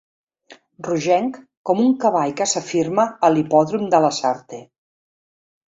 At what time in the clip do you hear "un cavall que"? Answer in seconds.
1.83-2.49